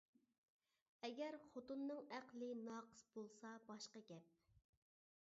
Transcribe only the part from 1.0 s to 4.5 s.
ئەگەر خوتۇننىڭ ئەقلى ناقىس بولسا باشقا گەپ.